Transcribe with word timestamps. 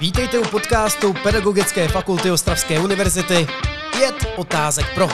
Vítejte 0.00 0.38
u 0.38 0.44
podcastu 0.50 1.14
Pedagogické 1.22 1.88
fakulty 1.88 2.30
Ostravské 2.30 2.80
univerzity 2.80 3.46
Pět 3.92 4.14
otázek 4.36 4.94
pro. 4.94 5.08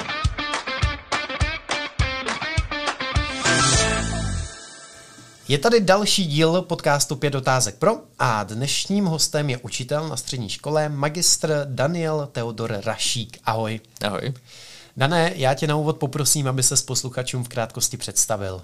Je 5.48 5.58
tady 5.58 5.80
další 5.80 6.26
díl 6.26 6.62
podcastu 6.62 7.16
Pět 7.16 7.34
otázek 7.34 7.74
pro 7.78 7.90
a 8.18 8.44
dnešním 8.44 9.04
hostem 9.04 9.50
je 9.50 9.58
učitel 9.58 10.08
na 10.08 10.16
střední 10.16 10.48
škole, 10.48 10.88
magistr 10.88 11.62
Daniel 11.64 12.28
Teodor 12.32 12.80
Rašík. 12.84 13.38
Ahoj. 13.44 13.80
Ahoj. 14.06 14.34
Dané, 14.96 15.32
já 15.36 15.54
tě 15.54 15.66
na 15.66 15.76
úvod 15.76 15.96
poprosím, 15.98 16.48
aby 16.48 16.62
se 16.62 16.76
s 16.76 16.82
posluchačům 16.82 17.44
v 17.44 17.48
krátkosti 17.48 17.96
představil. 17.96 18.62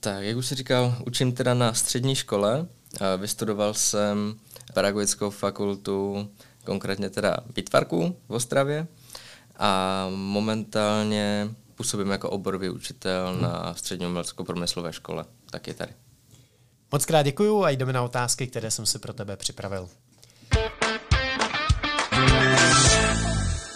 Tak, 0.00 0.24
jak 0.24 0.36
už 0.36 0.46
jsi 0.46 0.54
říkal, 0.54 0.94
učím 1.06 1.32
teda 1.32 1.54
na 1.54 1.74
střední 1.74 2.14
škole. 2.14 2.66
Vystudoval 3.16 3.74
jsem 3.74 4.36
pedagogickou 4.76 5.30
fakultu, 5.30 6.28
konkrétně 6.64 7.10
teda 7.10 7.36
Bitvarku 7.54 8.16
v 8.28 8.32
Ostravě 8.32 8.86
a 9.56 10.06
momentálně 10.14 11.48
působím 11.74 12.10
jako 12.10 12.30
oborový 12.30 12.70
učitel 12.70 13.32
hmm. 13.32 13.42
na 13.42 13.74
střední 13.74 14.06
umělecko-promyslové 14.06 14.92
škole, 14.92 15.24
taky 15.50 15.74
tady. 15.74 15.92
Moc 16.92 17.04
krát 17.04 17.22
děkuju 17.22 17.64
a 17.64 17.70
jdeme 17.70 17.92
na 17.92 18.02
otázky, 18.02 18.46
které 18.46 18.70
jsem 18.70 18.86
si 18.86 18.98
pro 18.98 19.12
tebe 19.12 19.36
připravil. 19.36 19.88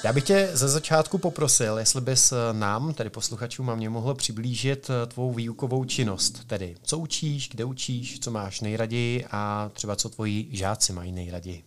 Já 0.04 0.12
bych 0.12 0.24
tě 0.24 0.50
ze 0.52 0.68
začátku 0.68 1.18
poprosil, 1.18 1.78
jestli 1.78 2.00
bys 2.00 2.32
nám, 2.52 2.95
tedy 2.95 3.10
posluchačům 3.10 3.70
a 3.70 3.74
mě 3.74 3.90
mohl 3.90 4.14
přiblížit 4.14 4.90
tvou 5.06 5.32
výukovou 5.32 5.84
činnost, 5.84 6.45
tedy 6.46 6.76
co 6.82 6.98
učíš, 6.98 7.48
kde 7.48 7.64
učíš, 7.64 8.20
co 8.20 8.30
máš 8.30 8.60
nejraději 8.60 9.26
a 9.30 9.70
třeba 9.74 9.96
co 9.96 10.09
tvoji 10.09 10.48
žáci 10.52 10.92
mají 10.92 11.12
nejraději. 11.12 11.64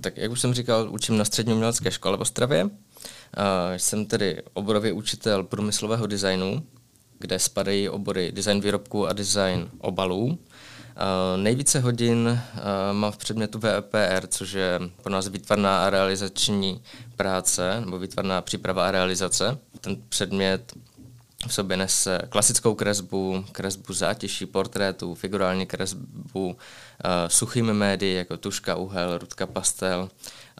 Tak 0.00 0.16
jak 0.16 0.30
už 0.30 0.40
jsem 0.40 0.54
říkal, 0.54 0.90
učím 0.90 1.16
na 1.16 1.24
střední 1.24 1.52
umělecké 1.52 1.90
škole 1.90 2.16
v 2.16 2.20
Ostravě. 2.20 2.70
Jsem 3.76 4.06
tedy 4.06 4.42
oborový 4.52 4.92
učitel 4.92 5.44
průmyslového 5.44 6.06
designu, 6.06 6.66
kde 7.18 7.38
spadají 7.38 7.88
obory 7.88 8.32
design 8.32 8.60
výrobků 8.60 9.06
a 9.06 9.12
design 9.12 9.70
obalů. 9.78 10.38
Nejvíce 11.36 11.80
hodin 11.80 12.40
mám 12.92 13.12
v 13.12 13.16
předmětu 13.16 13.58
VPR, 13.58 14.26
což 14.28 14.52
je 14.52 14.80
pro 15.02 15.12
nás 15.12 15.28
výtvarná 15.28 15.86
a 15.86 15.90
realizační 15.90 16.82
práce, 17.16 17.80
nebo 17.80 17.98
výtvarná 17.98 18.40
příprava 18.40 18.88
a 18.88 18.90
realizace. 18.90 19.58
Ten 19.80 19.96
předmět 20.08 20.72
v 21.48 21.54
sobě 21.54 21.76
nese 21.76 22.20
klasickou 22.28 22.74
kresbu, 22.74 23.44
kresbu 23.52 23.92
zátěží, 23.92 24.46
portrétů, 24.46 25.14
figurální 25.14 25.66
kresbu, 25.66 26.46
uh, 26.46 26.54
suchými 27.26 27.74
médii 27.74 28.14
jako 28.14 28.36
tuška, 28.36 28.74
uhel, 28.74 29.18
rudka, 29.18 29.46
pastel. 29.46 30.08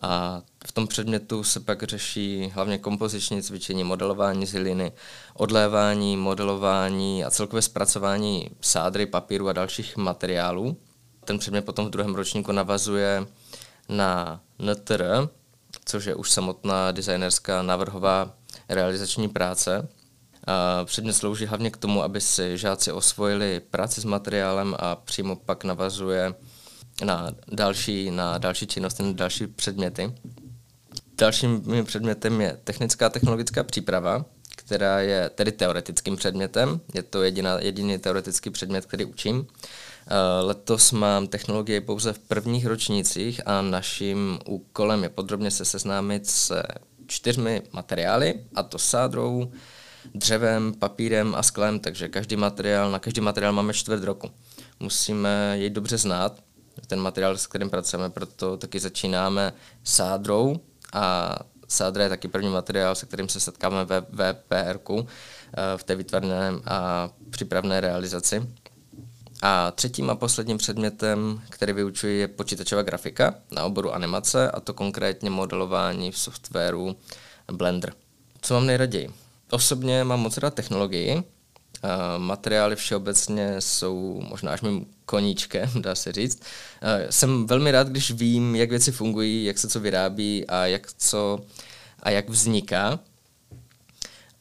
A 0.03 0.43
v 0.67 0.73
tom 0.73 0.87
předmětu 0.87 1.45
se 1.45 1.61
pak 1.61 1.83
řeší 1.83 2.53
hlavně 2.55 2.79
kompoziční 2.79 3.43
cvičení, 3.43 3.85
modelování 3.85 4.47
ziliny, 4.47 4.93
odlévání, 5.35 6.17
modelování 6.17 7.25
a 7.25 7.31
celkové 7.31 7.63
zpracování 7.63 8.51
sádry, 8.61 9.07
papíru 9.07 9.49
a 9.49 9.53
dalších 9.53 9.97
materiálů. 9.97 10.77
Ten 11.25 11.39
předmět 11.39 11.63
potom 11.63 11.87
v 11.87 11.91
druhém 11.91 12.15
ročníku 12.15 12.53
navazuje 12.53 13.27
na 13.89 14.41
NTR, 14.59 15.29
což 15.85 16.05
je 16.05 16.15
už 16.15 16.31
samotná 16.31 16.93
designerská 16.93 17.63
navrhová 17.63 18.35
realizační 18.69 19.29
práce. 19.29 19.89
A 20.47 20.85
předmět 20.85 21.13
slouží 21.13 21.47
hlavně 21.47 21.71
k 21.71 21.77
tomu, 21.77 22.03
aby 22.03 22.21
si 22.21 22.59
žáci 22.59 22.93
osvojili 22.93 23.61
práci 23.61 24.01
s 24.01 24.05
materiálem 24.05 24.77
a 24.79 24.97
přímo 24.97 25.37
pak 25.37 25.65
navazuje 25.65 26.35
na 27.05 27.31
další, 27.53 28.11
na 28.11 28.39
další 28.39 28.67
činnosti, 28.67 29.03
na 29.03 29.13
další 29.13 29.47
předměty. 29.47 30.15
Dalším 31.19 31.63
mým 31.67 31.85
předmětem 31.85 32.41
je 32.41 32.59
technická 32.65 33.09
technologická 33.09 33.65
příprava, 33.65 34.25
která 34.57 35.01
je 35.01 35.31
tedy 35.35 35.53
teoretickým 35.53 36.17
předmětem. 36.17 36.81
Je 36.95 37.03
to 37.03 37.23
jediná, 37.23 37.61
jediný 37.61 37.99
teoretický 37.99 38.51
předmět, 38.51 38.87
který 38.87 39.05
učím. 39.05 39.47
Letos 40.43 40.93
mám 40.93 41.27
technologie 41.27 41.81
pouze 41.81 42.13
v 42.13 42.19
prvních 42.19 42.67
ročnících 42.67 43.41
a 43.47 43.63
naším 43.63 44.39
úkolem 44.47 45.03
je 45.03 45.09
podrobně 45.09 45.51
se 45.51 45.65
seznámit 45.65 46.31
s 46.31 46.63
čtyřmi 47.07 47.63
materiály, 47.73 48.35
a 48.55 48.63
to 48.63 48.79
sádrou, 48.79 49.53
dřevem, 50.15 50.75
papírem 50.75 51.35
a 51.35 51.43
sklem, 51.43 51.81
takže 51.81 52.09
každý 52.09 52.37
materiál, 52.37 52.91
na 52.91 52.99
každý 52.99 53.21
materiál 53.21 53.53
máme 53.53 53.75
čtvrt 53.75 54.05
roku. 54.05 54.31
Musíme 54.81 55.55
jej 55.59 55.71
dobře 55.71 55.99
znát, 55.99 56.39
ten 56.87 57.01
materiál, 57.01 57.39
s 57.39 57.47
kterým 57.47 57.71
pracujeme, 57.71 58.11
proto 58.11 58.57
taky 58.57 58.81
začínáme 58.81 59.53
sádrou 59.85 60.61
a 60.93 61.37
sádra 61.69 62.03
je 62.03 62.09
taky 62.09 62.29
první 62.29 62.49
materiál, 62.49 62.95
se 62.95 63.07
kterým 63.07 63.29
se 63.29 63.41
setkáme 63.41 63.85
ve 63.85 64.01
VPR 64.01 64.79
eh, 64.91 65.05
v 65.77 65.85
té 65.85 65.95
výtvarné 65.95 66.51
a 66.67 67.11
přípravné 67.31 67.81
realizaci. 67.81 68.49
A 69.43 69.71
třetím 69.71 70.11
a 70.11 70.15
posledním 70.15 70.59
předmětem, 70.59 71.43
který 71.49 71.73
vyučuji, 71.73 72.19
je 72.19 72.29
počítačová 72.29 72.83
grafika 72.83 73.35
na 73.51 73.65
oboru 73.65 73.95
animace, 73.95 74.51
a 74.51 74.61
to 74.61 74.75
konkrétně 74.75 75.31
modelování 75.31 76.13
v 76.13 76.19
softwaru 76.19 76.97
Blender. 77.53 77.93
Co 78.41 78.55
mám 78.55 78.67
nejraději? 78.67 79.11
Osobně 79.51 80.05
mám 80.05 80.21
moc 80.21 80.39
rád 80.39 80.55
technologii. 80.55 81.23
Materiály 82.19 82.77
všeobecně 82.77 83.61
jsou 83.61 84.23
možná 84.29 84.53
až 84.53 84.61
mým 84.61 84.87
koníčkem, 85.07 85.71
dá 85.83 85.95
se 85.95 86.13
říct. 86.13 86.43
Jsem 87.11 87.47
velmi 87.47 87.71
rád, 87.71 87.89
když 87.89 88.11
vím, 88.11 88.57
jak 88.57 88.71
věci 88.71 88.93
fungují, 88.93 89.45
jak 89.45 89.59
se 89.59 89.69
co 89.69 89.81
vyrábí 89.81 90.47
a 90.47 90.67
jak 90.67 90.93
co 90.99 91.41
a 92.03 92.11
jak 92.11 92.29
vzniká. 92.29 93.01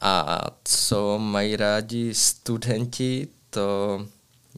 A 0.00 0.46
co 0.64 1.18
mají 1.18 1.56
rádi 1.56 2.14
studenti, 2.14 3.28
to 3.50 4.06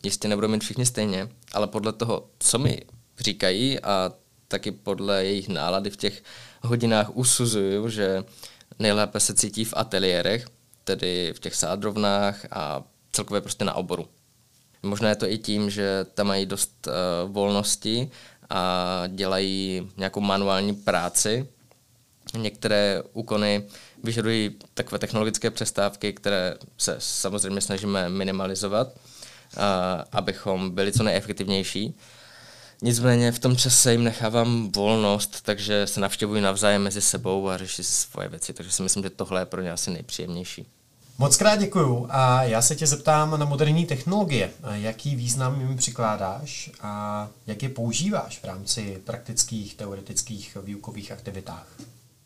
jistě 0.03 0.29
nebudou 0.29 0.49
mít 0.49 0.63
všichni 0.63 0.87
stejně, 0.87 1.29
ale 1.53 1.67
podle 1.67 1.93
toho, 1.93 2.27
co 2.39 2.59
mi 2.59 2.83
říkají 3.19 3.81
a 3.81 4.13
taky 4.49 4.73
podle 4.73 5.25
jejich 5.25 5.49
nálady 5.49 5.91
v 5.91 5.97
těch 5.97 6.23
hodinách 6.63 7.17
usuzuju, 7.17 7.89
že 7.89 8.25
nejlépe 8.79 9.21
se 9.21 9.35
cítí 9.35 9.65
v 9.65 9.75
ateliérech, 9.77 10.47
tedy 10.85 11.33
v 11.37 11.41
těch 11.41 11.55
sádrovnách 11.55 12.47
a 12.51 12.83
celkově 13.13 13.41
prostě 13.41 13.65
na 13.65 13.75
oboru. 13.75 14.09
Možná 14.83 15.09
je 15.09 15.17
to 15.17 15.31
i 15.31 15.39
tím, 15.39 15.71
že 15.71 16.07
tam 16.15 16.27
mají 16.27 16.47
dost 16.47 16.87
uh, 16.87 17.33
volnosti 17.33 18.11
a 18.51 19.03
dělají 19.09 19.91
nějakou 19.97 20.21
manuální 20.21 20.75
práci. 20.75 21.49
Některé 22.37 23.03
úkony 23.13 23.65
vyžadují 24.05 24.51
takové 24.75 24.99
technologické 24.99 25.51
přestávky, 25.51 26.13
které 26.13 26.55
se 26.79 26.97
samozřejmě 26.99 27.61
snažíme 27.61 28.09
minimalizovat, 28.09 28.89
uh, 28.89 29.63
abychom 30.13 30.71
byli 30.71 30.93
co 30.93 31.03
nejefektivnější. 31.03 31.95
Nicméně 32.85 33.33
v 33.33 33.39
tom 33.39 33.57
čase 33.57 33.93
jim 33.93 34.05
nechávám 34.05 34.73
volnost, 34.77 35.41
takže 35.43 35.87
se 35.87 36.01
navštěvují 36.01 36.43
navzájem 36.43 36.83
mezi 36.83 37.01
sebou 37.01 37.49
a 37.49 37.57
řeší 37.57 37.83
si 37.83 37.93
svoje 37.93 38.29
věci, 38.29 38.53
takže 38.53 38.73
si 38.73 38.83
myslím, 38.83 39.03
že 39.03 39.11
tohle 39.11 39.41
je 39.41 39.47
pro 39.47 39.61
ně 39.63 39.73
asi 39.73 39.91
nejpříjemnější. 39.91 40.67
Moc 41.19 41.37
krát 41.37 41.57
děkuju 41.57 42.07
a 42.11 42.43
já 42.43 42.63
se 42.63 42.77
tě 42.77 42.87
zeptám 42.87 43.39
na 43.41 43.47
moderní 43.47 43.87
technologie. 43.87 44.51
Jaký 44.73 45.17
význam 45.17 45.61
jim 45.61 45.77
přikládáš 45.77 46.71
a 46.81 47.29
jak 47.47 47.63
je 47.63 47.69
používáš 47.69 48.39
v 48.39 48.45
rámci 48.45 49.03
praktických, 49.05 49.75
teoretických 49.75 50.57
výukových 50.63 51.13
aktivitách? 51.13 51.67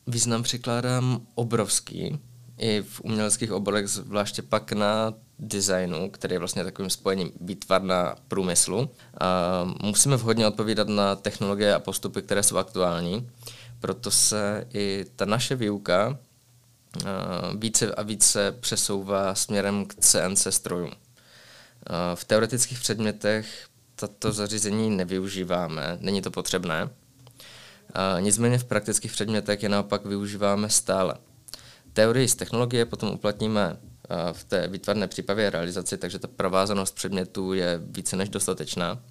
Význam 0.06 0.42
přikládám 0.42 1.20
obrovský, 1.34 2.18
i 2.58 2.82
v 2.82 3.00
uměleckých 3.00 3.52
oborech, 3.52 3.88
zvláště 3.88 4.42
pak 4.42 4.72
na 4.72 5.14
designu, 5.38 6.10
který 6.10 6.34
je 6.34 6.38
vlastně 6.38 6.64
takovým 6.64 6.90
spojením 6.90 7.32
výtvarna 7.40 8.14
průmyslu. 8.28 8.90
A 9.20 9.64
musíme 9.82 10.16
vhodně 10.16 10.46
odpovídat 10.46 10.88
na 10.88 11.16
technologie 11.16 11.74
a 11.74 11.78
postupy, 11.78 12.22
které 12.22 12.42
jsou 12.42 12.56
aktuální, 12.56 13.30
proto 13.80 14.10
se 14.10 14.66
i 14.74 15.06
ta 15.16 15.24
naše 15.24 15.54
výuka 15.54 16.18
více 17.58 17.94
a 17.94 18.02
více 18.02 18.52
přesouvá 18.60 19.34
směrem 19.34 19.86
k 19.86 19.94
CNC 19.94 20.46
strojům. 20.50 20.90
V 22.14 22.24
teoretických 22.24 22.80
předmětech 22.80 23.66
tato 23.94 24.32
zařízení 24.32 24.90
nevyužíváme, 24.90 25.98
není 26.00 26.22
to 26.22 26.30
potřebné. 26.30 26.90
Nicméně 28.20 28.58
v 28.58 28.64
praktických 28.64 29.12
předmětech 29.12 29.62
je 29.62 29.68
naopak 29.68 30.06
využíváme 30.06 30.70
stále. 30.70 31.14
Teorii 31.92 32.28
z 32.28 32.34
technologie 32.34 32.84
potom 32.84 33.10
uplatníme 33.10 33.76
v 34.32 34.44
té 34.44 34.68
výtvarné 34.68 35.08
přípravě 35.08 35.46
a 35.46 35.50
realizaci, 35.50 35.98
takže 35.98 36.18
ta 36.18 36.28
provázanost 36.28 36.94
předmětů 36.94 37.52
je 37.52 37.80
více 37.82 38.16
než 38.16 38.28
dostatečná. 38.28 39.02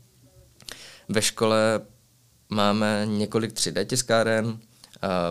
Ve 1.09 1.21
škole 1.21 1.81
máme 2.49 3.05
několik 3.05 3.53
3D 3.53 3.85
tiskáren, 3.85 4.59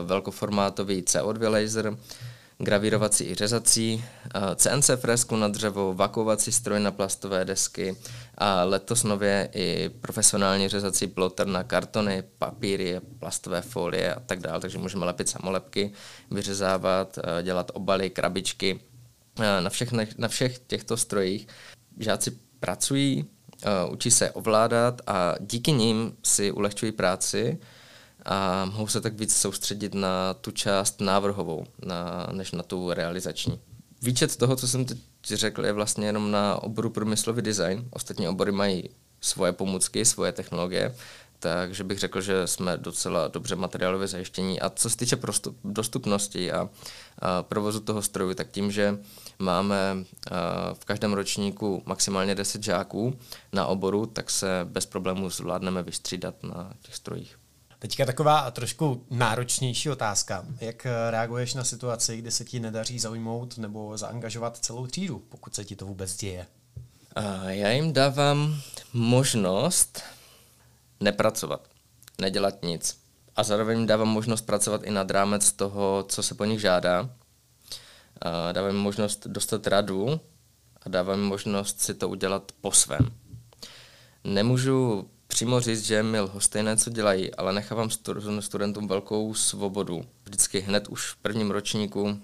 velkoformátový 0.04 1.02
CO2 1.02 1.50
laser, 1.50 1.96
gravírovací 2.58 3.24
i 3.24 3.34
řezací, 3.34 4.04
CNC 4.56 4.90
fresku 4.96 5.36
na 5.36 5.48
dřevo, 5.48 5.94
vakovací 5.94 6.52
stroj 6.52 6.80
na 6.80 6.90
plastové 6.90 7.44
desky 7.44 7.96
a 8.38 8.64
letos 8.64 9.04
nově 9.04 9.48
i 9.54 9.88
profesionální 9.88 10.68
řezací 10.68 11.06
ploter 11.06 11.46
na 11.46 11.64
kartony, 11.64 12.22
papíry, 12.38 13.00
plastové 13.18 13.62
folie 13.62 14.14
a 14.14 14.20
tak 14.20 14.40
dále, 14.40 14.60
takže 14.60 14.78
můžeme 14.78 15.04
lepit 15.06 15.28
samolepky, 15.28 15.92
vyřezávat, 16.30 17.18
dělat 17.42 17.70
obaly, 17.74 18.10
krabičky. 18.10 18.80
Na 19.60 19.70
všech, 19.70 19.92
na 20.18 20.28
všech 20.28 20.58
těchto 20.58 20.96
strojích 20.96 21.46
žáci 21.98 22.38
pracují, 22.60 23.24
učí 23.90 24.10
se 24.10 24.30
ovládat 24.30 25.00
a 25.06 25.34
díky 25.40 25.72
nim 25.72 26.16
si 26.22 26.52
ulehčují 26.52 26.92
práci, 26.92 27.58
a 28.26 28.64
mohou 28.64 28.86
se 28.86 29.00
tak 29.00 29.14
víc 29.14 29.36
soustředit 29.36 29.94
na 29.94 30.34
tu 30.34 30.50
část 30.50 31.00
návrhovou, 31.00 31.66
na, 31.84 32.26
než 32.32 32.52
na 32.52 32.62
tu 32.62 32.92
realizační. 32.92 33.60
Výčet 34.02 34.36
toho, 34.36 34.56
co 34.56 34.68
jsem 34.68 34.84
teď 34.84 34.98
řekl, 35.24 35.66
je 35.66 35.72
vlastně 35.72 36.06
jenom 36.06 36.30
na 36.30 36.62
oboru 36.62 36.90
průmyslový 36.90 37.42
design. 37.42 37.88
Ostatní 37.90 38.28
obory 38.28 38.52
mají 38.52 38.90
svoje 39.20 39.52
pomůcky, 39.52 40.04
svoje 40.04 40.32
technologie, 40.32 40.94
takže 41.38 41.84
bych 41.84 41.98
řekl, 41.98 42.20
že 42.20 42.46
jsme 42.46 42.76
docela 42.76 43.28
dobře 43.28 43.56
materiálově 43.56 44.08
zajištění. 44.08 44.60
A 44.60 44.70
co 44.70 44.90
se 44.90 44.96
týče 44.96 45.16
prostup, 45.16 45.58
dostupnosti 45.64 46.52
a, 46.52 46.68
a 47.18 47.42
provozu 47.42 47.80
toho 47.80 48.02
stroju, 48.02 48.34
tak 48.34 48.50
tím, 48.50 48.72
že 48.72 48.98
máme 49.38 50.04
v 50.72 50.84
každém 50.84 51.12
ročníku 51.12 51.82
maximálně 51.86 52.34
10 52.34 52.62
žáků 52.62 53.18
na 53.52 53.66
oboru, 53.66 54.06
tak 54.06 54.30
se 54.30 54.60
bez 54.64 54.86
problémů 54.86 55.30
zvládneme 55.30 55.82
vystřídat 55.82 56.42
na 56.42 56.72
těch 56.82 56.96
strojích. 56.96 57.36
Teďka 57.86 58.04
taková 58.06 58.50
trošku 58.50 59.06
náročnější 59.10 59.90
otázka. 59.90 60.46
Jak 60.60 60.86
reaguješ 61.10 61.54
na 61.54 61.64
situaci, 61.64 62.16
kdy 62.16 62.30
se 62.30 62.44
ti 62.44 62.60
nedaří 62.60 62.98
zaujmout 62.98 63.58
nebo 63.58 63.96
zaangažovat 63.96 64.56
celou 64.56 64.86
třídu, 64.86 65.18
pokud 65.18 65.54
se 65.54 65.64
ti 65.64 65.76
to 65.76 65.86
vůbec 65.86 66.16
děje? 66.16 66.46
Já 67.46 67.70
jim 67.70 67.92
dávám 67.92 68.60
možnost 68.92 70.02
nepracovat, 71.00 71.68
nedělat 72.20 72.62
nic. 72.62 72.98
A 73.36 73.42
zároveň 73.42 73.78
jim 73.78 73.86
dávám 73.86 74.08
možnost 74.08 74.42
pracovat 74.42 74.82
i 74.84 74.90
nad 74.90 75.10
rámec 75.10 75.52
toho, 75.52 76.04
co 76.08 76.22
se 76.22 76.34
po 76.34 76.44
nich 76.44 76.60
žádá. 76.60 77.10
Dávám 78.52 78.70
jim 78.70 78.80
možnost 78.80 79.26
dostat 79.26 79.66
radu 79.66 80.20
a 80.82 80.88
dávám 80.88 81.18
jim 81.18 81.28
možnost 81.28 81.80
si 81.80 81.94
to 81.94 82.08
udělat 82.08 82.52
po 82.60 82.72
svém. 82.72 83.10
Nemůžu 84.24 85.10
přímo 85.36 85.60
říct, 85.60 85.84
že 85.84 86.02
mi 86.02 86.20
lhostejné, 86.20 86.76
co 86.76 86.90
dělají, 86.90 87.34
ale 87.34 87.52
nechávám 87.52 87.90
studentům 88.40 88.88
velkou 88.88 89.34
svobodu. 89.34 90.04
Vždycky 90.24 90.60
hned 90.60 90.88
už 90.88 91.10
v 91.10 91.16
prvním 91.16 91.50
ročníku 91.50 92.20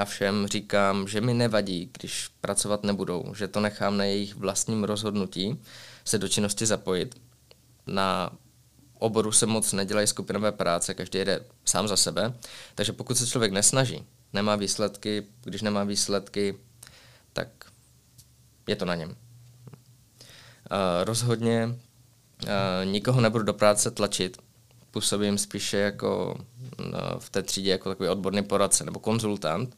a 0.00 0.04
všem 0.04 0.46
říkám, 0.46 1.08
že 1.08 1.20
mi 1.20 1.34
nevadí, 1.34 1.90
když 1.98 2.28
pracovat 2.40 2.84
nebudou, 2.84 3.34
že 3.34 3.48
to 3.48 3.60
nechám 3.60 3.96
na 3.96 4.04
jejich 4.04 4.34
vlastním 4.34 4.84
rozhodnutí 4.84 5.60
se 6.04 6.18
do 6.18 6.28
činnosti 6.28 6.66
zapojit. 6.66 7.20
Na 7.86 8.30
oboru 8.98 9.32
se 9.32 9.46
moc 9.46 9.72
nedělají 9.72 10.06
skupinové 10.06 10.52
práce, 10.52 10.94
každý 10.94 11.18
jede 11.18 11.44
sám 11.64 11.88
za 11.88 11.96
sebe, 11.96 12.34
takže 12.74 12.92
pokud 12.92 13.18
se 13.18 13.26
člověk 13.26 13.52
nesnaží, 13.52 14.04
nemá 14.32 14.56
výsledky, 14.56 15.26
když 15.44 15.62
nemá 15.62 15.84
výsledky, 15.84 16.54
tak 17.32 17.48
je 18.66 18.76
to 18.76 18.84
na 18.84 18.94
něm. 18.94 19.10
Uh, 19.10 19.16
rozhodně 21.04 21.78
nikoho 22.84 23.20
nebudu 23.20 23.44
do 23.44 23.54
práce 23.54 23.90
tlačit, 23.90 24.38
působím 24.90 25.38
spíše 25.38 25.76
jako 25.76 26.36
no, 26.78 27.18
v 27.18 27.30
té 27.30 27.42
třídě 27.42 27.70
jako 27.70 27.88
takový 27.88 28.08
odborný 28.08 28.42
poradce 28.42 28.84
nebo 28.84 29.00
konzultant. 29.00 29.76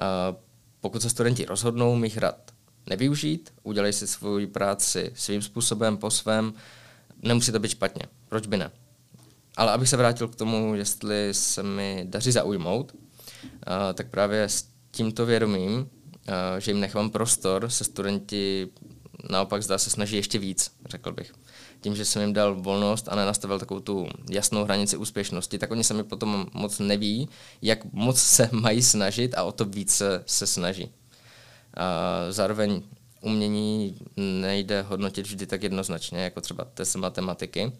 Uh, 0.00 0.36
pokud 0.80 1.02
se 1.02 1.10
studenti 1.10 1.44
rozhodnou 1.44 1.96
mých 1.96 2.18
rad 2.18 2.50
nevyužít, 2.86 3.52
udělej 3.62 3.92
si 3.92 4.06
svou 4.06 4.46
práci 4.46 5.12
svým 5.14 5.42
způsobem, 5.42 5.96
po 5.96 6.10
svém, 6.10 6.54
nemusí 7.22 7.52
to 7.52 7.58
být 7.58 7.68
špatně. 7.68 8.02
Proč 8.28 8.46
by 8.46 8.56
ne? 8.56 8.70
Ale 9.56 9.72
abych 9.72 9.88
se 9.88 9.96
vrátil 9.96 10.28
k 10.28 10.36
tomu, 10.36 10.74
jestli 10.74 11.34
se 11.34 11.62
mi 11.62 12.04
daří 12.08 12.32
zaujmout, 12.32 12.92
uh, 12.94 13.00
tak 13.94 14.10
právě 14.10 14.42
s 14.42 14.64
tímto 14.90 15.26
vědomím, 15.26 15.90
že 16.58 16.70
jim 16.70 16.80
nechám 16.80 17.10
prostor, 17.10 17.68
se 17.70 17.84
studenti 17.84 18.68
naopak 19.30 19.62
zdá 19.62 19.78
se 19.78 19.90
snaží 19.90 20.16
ještě 20.16 20.38
víc, 20.38 20.70
řekl 20.88 21.12
bych 21.12 21.32
tím, 21.80 21.96
že 21.96 22.04
jsem 22.04 22.22
jim 22.22 22.32
dal 22.32 22.54
volnost 22.54 23.08
a 23.08 23.16
nenastavil 23.16 23.58
takovou 23.58 23.80
tu 23.80 24.08
jasnou 24.30 24.64
hranici 24.64 24.96
úspěšnosti, 24.96 25.58
tak 25.58 25.70
oni 25.70 25.84
sami 25.84 26.04
potom 26.04 26.46
moc 26.54 26.78
neví, 26.78 27.28
jak 27.62 27.92
moc 27.92 28.18
se 28.18 28.48
mají 28.52 28.82
snažit 28.82 29.34
a 29.34 29.42
o 29.42 29.52
to 29.52 29.64
více 29.64 30.22
se 30.26 30.46
snaží. 30.46 30.90
A 31.76 31.84
zároveň 32.30 32.82
umění 33.20 33.98
nejde 34.16 34.82
hodnotit 34.82 35.26
vždy 35.26 35.46
tak 35.46 35.62
jednoznačně, 35.62 36.18
jako 36.18 36.40
třeba 36.40 36.64
test 36.64 36.94
matematiky, 36.96 37.72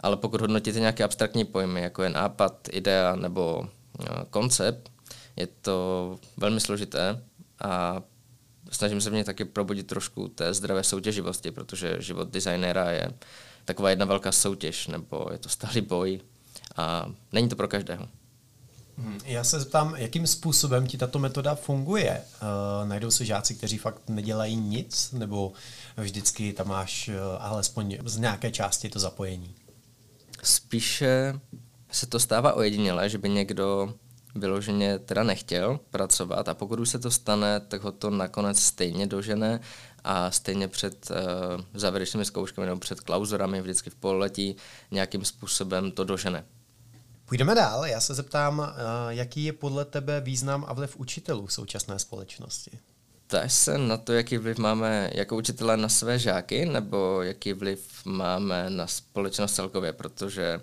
ale 0.00 0.16
pokud 0.16 0.40
hodnotíte 0.40 0.80
nějaké 0.80 1.04
abstraktní 1.04 1.44
pojmy, 1.44 1.82
jako 1.82 2.02
je 2.02 2.10
nápad, 2.10 2.68
idea 2.72 3.16
nebo 3.16 3.68
koncept, 4.30 4.90
je 5.36 5.46
to 5.46 6.18
velmi 6.36 6.60
složité 6.60 7.22
a 7.64 8.02
snažím 8.70 9.00
se 9.00 9.10
v 9.10 9.12
něj 9.12 9.24
taky 9.24 9.44
probudit 9.44 9.86
trošku 9.86 10.28
té 10.28 10.54
zdravé 10.54 10.84
soutěživosti, 10.84 11.50
protože 11.50 11.96
život 11.98 12.28
designéra 12.28 12.90
je 12.90 13.10
taková 13.64 13.90
jedna 13.90 14.06
velká 14.06 14.32
soutěž, 14.32 14.86
nebo 14.86 15.26
je 15.32 15.38
to 15.38 15.48
starý 15.48 15.80
boj 15.80 16.20
a 16.76 17.12
není 17.32 17.48
to 17.48 17.56
pro 17.56 17.68
každého. 17.68 18.08
Hmm, 18.98 19.20
já 19.24 19.44
se 19.44 19.60
zeptám, 19.60 19.94
jakým 19.96 20.26
způsobem 20.26 20.86
ti 20.86 20.98
tato 20.98 21.18
metoda 21.18 21.54
funguje? 21.54 22.22
Uh, 22.82 22.88
najdou 22.88 23.10
se 23.10 23.24
žáci, 23.24 23.54
kteří 23.54 23.78
fakt 23.78 24.08
nedělají 24.08 24.56
nic, 24.56 25.12
nebo 25.12 25.52
vždycky 25.96 26.52
tam 26.52 26.68
máš 26.68 27.08
uh, 27.08 27.14
alespoň 27.38 27.98
z 28.04 28.16
nějaké 28.16 28.50
části 28.50 28.88
to 28.88 28.98
zapojení? 28.98 29.54
Spíše 30.42 31.40
se 31.90 32.06
to 32.06 32.20
stává 32.20 32.52
ojediněle, 32.52 33.08
že 33.08 33.18
by 33.18 33.28
někdo 33.28 33.94
vyloženě 34.36 34.98
teda 34.98 35.22
nechtěl 35.22 35.80
pracovat 35.90 36.48
a 36.48 36.54
pokud 36.54 36.80
už 36.80 36.88
se 36.88 36.98
to 36.98 37.10
stane, 37.10 37.60
tak 37.60 37.82
ho 37.82 37.92
to 37.92 38.10
nakonec 38.10 38.58
stejně 38.58 39.06
dožene 39.06 39.60
a 40.04 40.30
stejně 40.30 40.68
před 40.68 41.10
uh, 41.10 41.16
závěrečnými 41.74 42.24
zkouškami 42.24 42.66
nebo 42.66 42.80
před 42.80 43.00
klauzorami 43.00 43.60
vždycky 43.60 43.90
v 43.90 43.94
pololetí 43.94 44.56
nějakým 44.90 45.24
způsobem 45.24 45.92
to 45.92 46.04
dožene. 46.04 46.44
Půjdeme 47.26 47.54
dál. 47.54 47.86
Já 47.86 48.00
se 48.00 48.14
zeptám, 48.14 48.58
uh, 48.58 48.66
jaký 49.08 49.44
je 49.44 49.52
podle 49.52 49.84
tebe 49.84 50.20
význam 50.20 50.64
a 50.68 50.72
vliv 50.72 50.96
učitelů 50.96 51.46
v 51.46 51.52
současné 51.52 51.98
společnosti? 51.98 52.70
Ptáš 53.26 53.52
se 53.52 53.78
na 53.78 53.96
to, 53.96 54.12
jaký 54.12 54.38
vliv 54.38 54.58
máme 54.58 55.10
jako 55.14 55.36
učitelé 55.36 55.76
na 55.76 55.88
své 55.88 56.18
žáky, 56.18 56.66
nebo 56.66 57.22
jaký 57.22 57.52
vliv 57.52 57.90
máme 58.04 58.70
na 58.70 58.86
společnost 58.86 59.54
celkově, 59.54 59.92
protože 59.92 60.60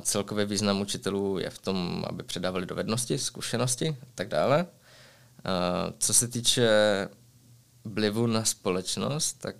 Celkově 0.00 0.46
význam 0.46 0.80
učitelů 0.80 1.38
je 1.38 1.50
v 1.50 1.58
tom, 1.58 2.04
aby 2.08 2.22
předávali 2.22 2.66
dovednosti, 2.66 3.18
zkušenosti 3.18 3.88
a 3.88 4.06
tak 4.14 4.28
dále. 4.28 4.66
Co 5.98 6.14
se 6.14 6.28
týče 6.28 6.68
vlivu 7.84 8.26
na 8.26 8.44
společnost, 8.44 9.32
tak 9.32 9.56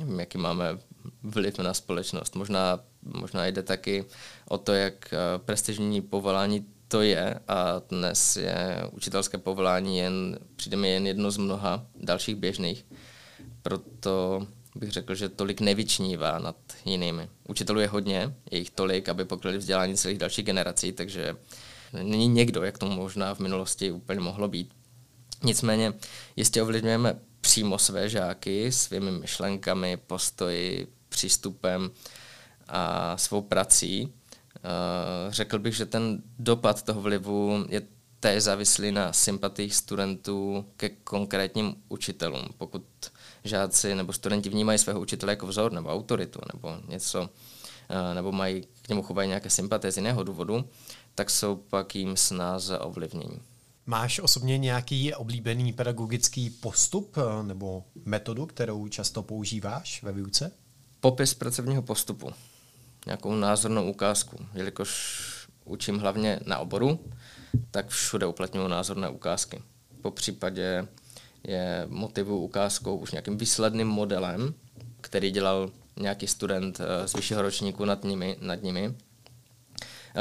nevím, 0.00 0.20
jaký 0.20 0.38
máme 0.38 0.78
vliv 1.22 1.58
na 1.58 1.74
společnost. 1.74 2.34
Možná, 2.34 2.80
možná 3.02 3.46
jde 3.46 3.62
taky 3.62 4.04
o 4.48 4.58
to, 4.58 4.72
jak 4.72 5.14
prestižní 5.38 6.02
povolání 6.02 6.66
to 6.88 7.02
je 7.02 7.40
a 7.48 7.82
dnes 7.88 8.36
je 8.36 8.82
učitelské 8.90 9.38
povolání 9.38 9.98
jen, 9.98 10.38
přijde 10.56 10.76
mi 10.76 10.88
jen 10.88 11.06
jedno 11.06 11.30
z 11.30 11.36
mnoha 11.36 11.86
dalších 11.94 12.36
běžných. 12.36 12.86
Proto 13.62 14.46
bych 14.74 14.90
řekl, 14.90 15.14
že 15.14 15.28
tolik 15.28 15.60
nevyčnívá 15.60 16.38
nad 16.38 16.56
jinými. 16.84 17.28
Učitelů 17.48 17.80
je 17.80 17.88
hodně, 17.88 18.34
je 18.50 18.58
jich 18.58 18.70
tolik, 18.70 19.08
aby 19.08 19.24
pokryli 19.24 19.58
vzdělání 19.58 19.96
celých 19.96 20.18
dalších 20.18 20.44
generací, 20.44 20.92
takže 20.92 21.36
není 22.02 22.28
někdo, 22.28 22.62
jak 22.62 22.78
to 22.78 22.86
možná 22.86 23.34
v 23.34 23.38
minulosti 23.38 23.92
úplně 23.92 24.20
mohlo 24.20 24.48
být. 24.48 24.74
Nicméně 25.42 25.92
jistě 26.36 26.62
ovlivňujeme 26.62 27.20
přímo 27.40 27.78
své 27.78 28.08
žáky 28.08 28.72
svými 28.72 29.10
myšlenkami, 29.10 29.96
postoji, 29.96 30.86
přístupem 31.08 31.90
a 32.68 33.16
svou 33.18 33.42
prací. 33.42 34.12
Řekl 35.28 35.58
bych, 35.58 35.76
že 35.76 35.86
ten 35.86 36.22
dopad 36.38 36.82
toho 36.82 37.00
vlivu 37.00 37.66
je 37.68 37.82
též 38.20 38.42
závislý 38.42 38.92
na 38.92 39.12
sympatiích 39.12 39.74
studentů 39.74 40.64
ke 40.76 40.88
konkrétním 40.88 41.74
učitelům. 41.88 42.48
Pokud 42.58 42.84
žáci 43.44 43.94
nebo 43.94 44.12
studenti 44.12 44.48
vnímají 44.48 44.78
svého 44.78 45.00
učitele 45.00 45.32
jako 45.32 45.46
vzor 45.46 45.72
nebo 45.72 45.88
autoritu 45.88 46.40
nebo 46.54 46.76
něco, 46.88 47.30
eh, 47.88 48.14
nebo 48.14 48.32
mají 48.32 48.66
k 48.82 48.88
němu 48.88 49.02
chovají 49.02 49.28
nějaké 49.28 49.50
sympatie 49.50 49.92
z 49.92 49.96
jiného 49.96 50.24
důvodu, 50.24 50.68
tak 51.14 51.30
jsou 51.30 51.56
pak 51.56 51.94
jim 51.94 52.16
snáze 52.16 52.78
ovlivnění. 52.78 53.40
Máš 53.86 54.18
osobně 54.18 54.58
nějaký 54.58 55.14
oblíbený 55.14 55.72
pedagogický 55.72 56.50
postup 56.50 57.16
eh, 57.16 57.42
nebo 57.42 57.84
metodu, 58.04 58.46
kterou 58.46 58.88
často 58.88 59.22
používáš 59.22 60.02
ve 60.02 60.12
výuce? 60.12 60.52
Popis 61.00 61.34
pracovního 61.34 61.82
postupu. 61.82 62.30
Nějakou 63.06 63.34
názornou 63.34 63.90
ukázku, 63.90 64.36
jelikož 64.54 65.24
učím 65.64 65.98
hlavně 65.98 66.40
na 66.46 66.58
oboru, 66.58 67.00
tak 67.70 67.88
všude 67.88 68.26
uplatňuji 68.26 68.68
názorné 68.68 69.08
ukázky. 69.08 69.62
Po 70.02 70.10
případě 70.10 70.88
je 71.44 71.86
motivu 71.88 72.38
ukázkou 72.38 72.96
už 72.96 73.10
nějakým 73.10 73.38
výsledným 73.38 73.88
modelem, 73.88 74.54
který 75.00 75.30
dělal 75.30 75.70
nějaký 75.96 76.26
student 76.26 76.80
eh, 76.80 77.08
z 77.08 77.14
vyššího 77.14 77.42
ročníku 77.42 77.84
nad 77.84 78.04
nimi. 78.04 78.36
Nad 78.40 78.62
nimi. 78.62 78.94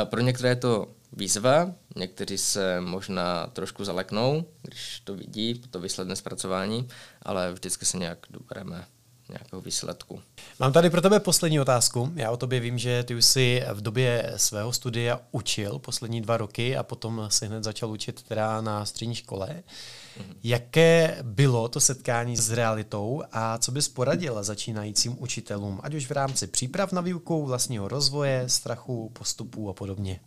Pro 0.06 0.22
některé 0.22 0.50
je 0.50 0.56
to 0.56 0.88
výzva, 1.12 1.72
někteří 1.96 2.38
se 2.38 2.82
možná 2.82 3.48
trošku 3.48 3.86
zaleknou, 3.86 4.46
když 4.62 5.02
to 5.04 5.16
vidí, 5.16 5.62
to 5.70 5.80
výsledné 5.80 6.16
zpracování, 6.16 6.88
ale 7.22 7.54
vždycky 7.54 7.86
se 7.86 7.98
nějak 7.98 8.18
dobereme 8.30 8.86
nějakého 9.34 9.62
výsledku. 9.62 10.22
Mám 10.60 10.74
tady 10.74 10.90
pro 10.90 11.02
tebe 11.02 11.20
poslední 11.20 11.60
otázku. 11.60 12.12
Já 12.16 12.32
o 12.32 12.38
tobě 12.38 12.60
vím, 12.60 12.78
že 12.78 13.04
ty 13.04 13.16
už 13.16 13.26
jsi 13.26 13.64
v 13.74 13.82
době 13.82 14.34
svého 14.38 14.74
studia 14.74 15.20
učil 15.32 15.80
poslední 15.80 16.22
dva 16.22 16.38
roky 16.38 16.78
a 16.78 16.84
potom 16.84 17.28
si 17.30 17.48
hned 17.48 17.64
začal 17.64 17.92
učit 17.92 18.24
teda 18.24 18.62
na 18.62 18.86
střední 18.86 19.16
škole. 19.16 19.48
Mm-hmm. 19.48 20.36
Jaké 20.44 21.18
bylo 21.22 21.68
to 21.68 21.80
setkání 21.80 22.38
s 22.38 22.52
realitou 22.52 23.24
a 23.32 23.58
co 23.58 23.72
bys 23.72 23.90
poradil 23.90 24.44
začínajícím 24.44 25.16
učitelům, 25.20 25.80
ať 25.84 25.94
už 25.94 26.08
v 26.08 26.12
rámci 26.12 26.48
příprav 26.48 26.92
na 26.92 27.02
výuku, 27.02 27.46
vlastního 27.46 27.88
rozvoje, 27.88 28.50
strachu, 28.50 29.10
postupů 29.14 29.70
a 29.70 29.74
podobně? 29.74 30.20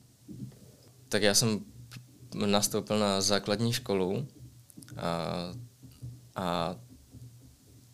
Tak 1.09 1.23
já 1.23 1.35
jsem 1.35 1.61
nastoupil 2.47 2.99
na 2.99 3.21
základní 3.21 3.73
školu 3.73 4.27
a, 4.97 5.53
a 6.37 6.77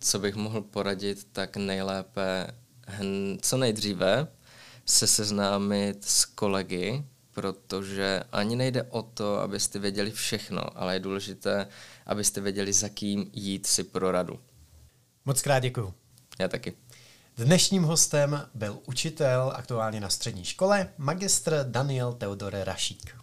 co 0.02 0.18
bych 0.18 0.34
mohl 0.34 0.60
poradit, 0.60 1.26
tak 1.32 1.56
nejlépe 1.56 2.46
hm, 2.88 3.38
co 3.42 3.56
nejdříve 3.56 4.28
se 4.86 5.06
seznámit 5.06 6.04
s 6.04 6.24
kolegy, 6.24 7.04
protože 7.30 8.22
ani 8.32 8.56
nejde 8.56 8.82
o 8.82 9.02
to, 9.02 9.40
abyste 9.40 9.78
věděli 9.78 10.10
všechno, 10.10 10.78
ale 10.78 10.94
je 10.94 11.00
důležité, 11.00 11.68
abyste 12.06 12.40
věděli, 12.40 12.72
za 12.72 12.88
kým 12.88 13.30
jít 13.32 13.66
si 13.66 13.84
pro 13.84 14.12
radu. 14.12 14.40
Moc 15.24 15.42
krát 15.42 15.58
děkuju. 15.58 15.94
Já 16.38 16.48
taky. 16.48 16.74
Dnešním 17.36 17.82
hostem 17.82 18.48
byl 18.54 18.78
učitel 18.86 19.52
aktuálně 19.56 20.00
na 20.00 20.10
střední 20.10 20.44
škole, 20.44 20.88
magistr 20.98 21.64
Daniel 21.68 22.12
Teodore 22.12 22.64
Rašík. 22.64 23.21